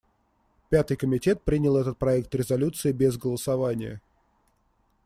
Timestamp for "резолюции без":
2.33-3.17